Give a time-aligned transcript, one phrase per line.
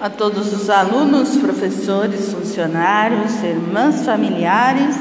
[0.00, 4.96] a todos os alunos, professores, funcionários, irmãs, familiares.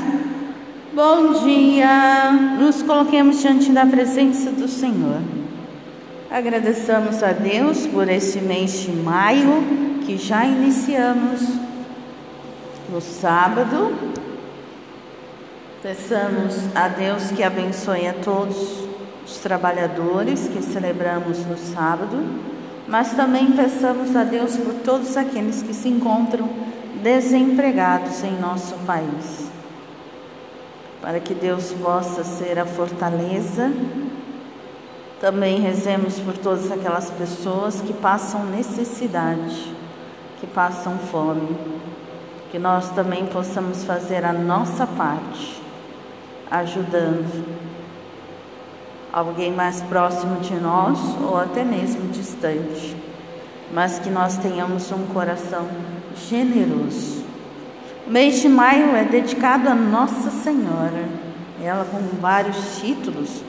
[0.93, 2.31] Bom dia!
[2.59, 5.21] Nos coloquemos diante da presença do Senhor.
[6.29, 9.63] Agradecemos a Deus por este mês de maio
[10.05, 11.47] que já iniciamos
[12.89, 13.95] no sábado.
[15.81, 18.85] Peçamos a Deus que abençoe a todos
[19.25, 22.17] os trabalhadores que celebramos no sábado
[22.89, 26.49] mas também peçamos a Deus por todos aqueles que se encontram
[27.03, 29.47] desempregados em nosso país,
[30.99, 33.71] para que Deus possa ser a fortaleza.
[35.21, 39.71] Também rezemos por todas aquelas pessoas que passam necessidade,
[40.39, 41.55] que passam fome,
[42.51, 45.61] que nós também possamos fazer a nossa parte,
[46.49, 47.68] ajudando
[49.11, 52.95] alguém mais próximo de nós ou até mesmo distante,
[53.73, 55.67] mas que nós tenhamos um coração
[56.15, 57.23] generoso.
[58.07, 61.05] O mês de maio é dedicado a Nossa Senhora,
[61.61, 63.41] ela com vários títulos,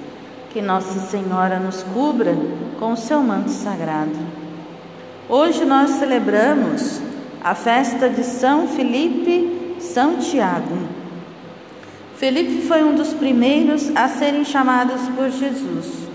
[0.50, 2.36] que Nossa Senhora nos cubra
[2.78, 4.18] com o seu manto sagrado.
[5.28, 7.00] Hoje nós celebramos
[7.42, 10.99] a festa de São Felipe Santiago
[12.20, 16.06] Felipe foi um dos primeiros a serem chamados por Jesus.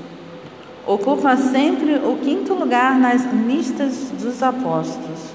[0.85, 5.33] Ocupa sempre o quinto lugar nas listas dos apóstolos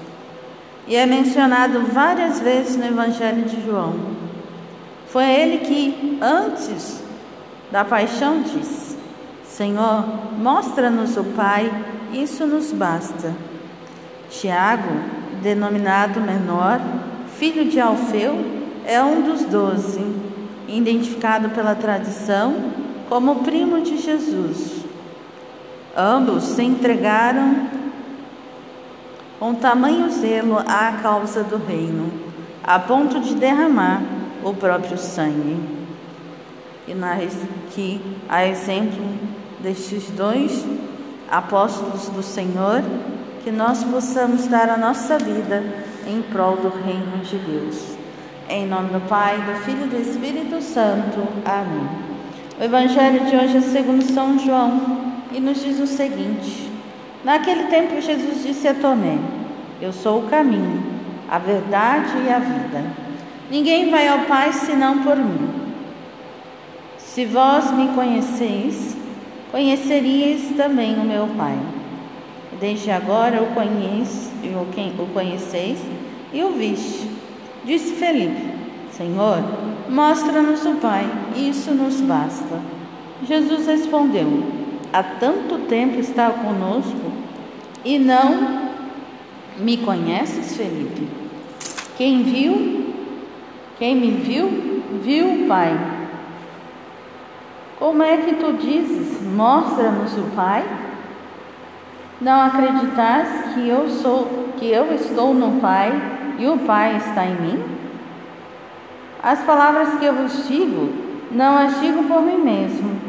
[0.87, 3.95] e é mencionado várias vezes no Evangelho de João.
[5.07, 7.03] Foi ele que, antes
[7.69, 8.95] da paixão, disse:
[9.43, 10.05] Senhor,
[10.39, 11.69] mostra-nos o Pai,
[12.13, 13.35] isso nos basta.
[14.29, 15.01] Tiago,
[15.43, 16.79] denominado menor,
[17.37, 18.39] filho de Alfeu,
[18.85, 20.30] é um dos doze
[20.77, 22.55] identificado pela tradição
[23.09, 24.85] como primo de Jesus.
[25.95, 27.69] Ambos se entregaram
[29.37, 32.11] com tamanho zelo à causa do reino,
[32.63, 34.01] a ponto de derramar
[34.43, 35.57] o próprio sangue.
[36.87, 37.17] E na,
[37.71, 37.99] que,
[38.29, 39.03] a exemplo
[39.59, 40.65] destes dois
[41.29, 42.81] apóstolos do Senhor,
[43.43, 45.63] que nós possamos dar a nossa vida
[46.07, 48.00] em prol do reino de Deus.
[48.51, 51.25] Em nome do Pai, do Filho e do Espírito Santo.
[51.45, 51.87] Amém.
[52.59, 54.97] O Evangelho de hoje é segundo São João
[55.31, 56.69] e nos diz o seguinte:
[57.23, 59.17] Naquele tempo Jesus disse a Tomé:
[59.81, 60.83] Eu sou o caminho,
[61.29, 62.83] a verdade e a vida.
[63.49, 65.49] Ninguém vai ao Pai senão por mim.
[66.97, 68.97] Se vós me conheceis,
[69.49, 71.57] conheceríeis também o meu Pai.
[72.59, 75.79] Desde agora o conheço, o conheceis
[76.33, 77.10] e o viste.
[77.63, 78.53] Disse Felipe:
[78.91, 79.43] Senhor,
[79.89, 82.59] mostra-nos o Pai, isso nos basta.
[83.23, 84.43] Jesus respondeu:
[84.91, 87.11] Há tanto tempo está conosco
[87.85, 88.71] e não
[89.57, 91.07] me conheces, Felipe?
[91.97, 92.93] Quem viu,
[93.77, 95.77] quem me viu, viu o Pai.
[97.77, 100.65] Como é que tu dizes: Mostra-nos o Pai?
[102.19, 107.35] Não acreditas que eu sou, que eu estou no Pai e o Pai está em
[107.35, 107.63] mim?
[109.23, 110.91] As palavras que eu vos digo,
[111.31, 112.99] não as digo por mim mesmo,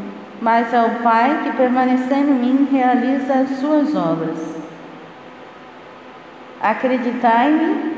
[0.40, 4.38] mas é o Pai que, permanecendo em mim, realiza as suas obras.
[6.60, 7.92] Acreditai-me,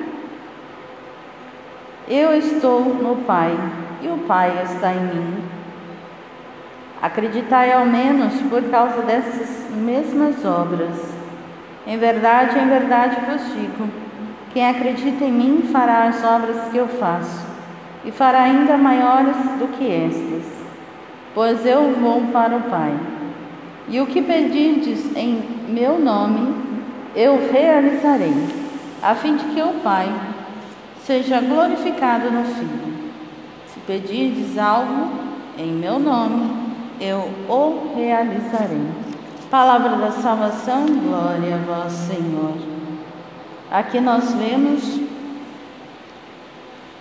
[2.08, 3.58] eu estou no Pai
[4.02, 5.44] e o Pai está em mim.
[7.02, 10.96] Acreditai ao menos por causa dessas mesmas obras.
[11.86, 13.88] Em verdade, em verdade vos digo
[14.54, 17.44] quem acredita em mim fará as obras que eu faço,
[18.04, 20.44] e fará ainda maiores do que estas,
[21.34, 22.94] pois eu vou para o Pai.
[23.88, 26.54] E o que pedirdes em meu nome,
[27.16, 28.32] eu realizarei,
[29.02, 30.08] a fim de que o Pai
[31.04, 32.94] seja glorificado no Filho.
[33.66, 35.10] Se pedirdes algo
[35.58, 36.48] em meu nome,
[37.00, 38.86] eu o realizarei.
[39.50, 42.73] Palavra da salvação, glória a vós, Senhor.
[43.70, 45.00] Aqui nós vemos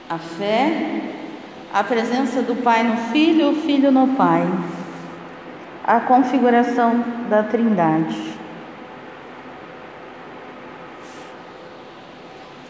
[0.10, 1.01] a fé,
[1.74, 4.48] a presença do Pai no Filho, o Filho no Pai,
[5.83, 8.33] a configuração da Trindade.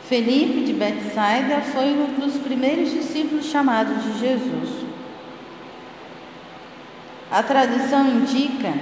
[0.08, 4.86] Felipe de Betsaida foi um dos primeiros discípulos chamados de Jesus.
[7.32, 8.74] A tradição indica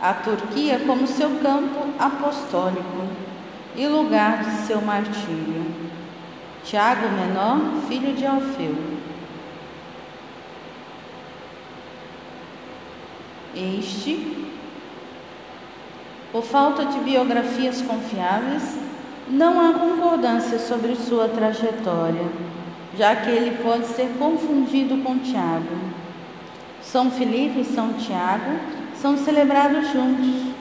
[0.00, 3.25] a Turquia como seu campo apostólico
[3.76, 5.66] e lugar de seu martírio.
[6.64, 8.74] Tiago Menor, filho de Alfeu.
[13.54, 14.46] Este,
[16.32, 18.76] por falta de biografias confiáveis,
[19.28, 22.26] Não há concordância sobre sua trajetória,
[22.96, 25.76] já que ele pode ser confundido com Tiago.
[26.80, 28.56] São Filipe e São Tiago
[28.94, 30.52] são celebrados juntos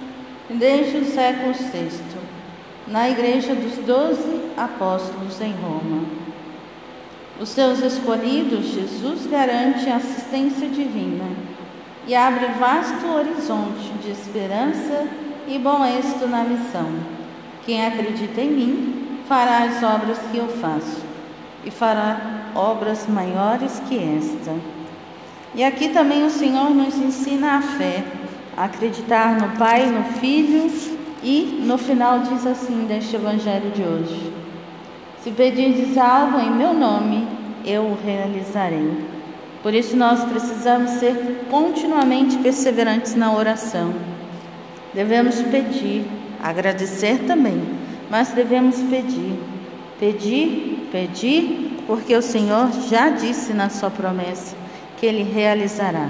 [0.49, 2.24] desde o século VI,
[2.87, 6.03] na Igreja dos Doze Apóstolos em Roma.
[7.39, 11.25] Os seus escolhidos, Jesus garante assistência divina
[12.07, 15.07] e abre vasto horizonte de esperança
[15.47, 16.87] e bom êxito na missão.
[17.65, 21.03] Quem acredita em mim fará as obras que eu faço
[21.65, 24.55] e fará obras maiores que esta.
[25.55, 28.03] E aqui também o Senhor nos ensina a fé,
[28.55, 30.69] acreditar no Pai, no Filho
[31.25, 34.31] e no final diz assim deste Evangelho de hoje:
[35.21, 37.27] Se pedirdes algo em meu nome,
[37.65, 39.03] eu o realizarei.
[39.61, 43.93] Por isso nós precisamos ser continuamente perseverantes na oração.
[44.93, 46.05] Devemos pedir
[46.45, 47.59] Agradecer também,
[48.07, 49.33] mas devemos pedir.
[49.99, 54.55] Pedir, pedir, porque o Senhor já disse na sua promessa
[54.95, 56.07] que ele realizará.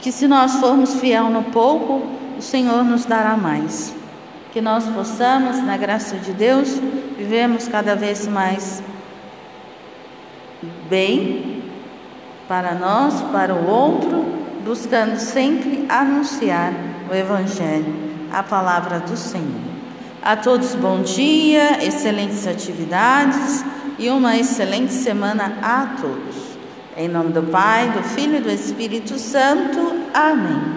[0.00, 2.02] Que se nós formos fiel no pouco,
[2.36, 3.94] o Senhor nos dará mais.
[4.52, 6.80] Que nós possamos, na graça de Deus,
[7.16, 8.82] vivemos cada vez mais
[10.88, 11.62] bem
[12.48, 14.24] para nós, para o outro,
[14.64, 16.72] buscando sempre anunciar
[17.10, 19.66] o Evangelho a palavra do Senhor.
[20.22, 23.64] A todos bom dia, excelentes atividades
[23.98, 26.36] e uma excelente semana a todos.
[26.96, 30.02] Em nome do Pai, do Filho e do Espírito Santo.
[30.12, 30.75] Amém.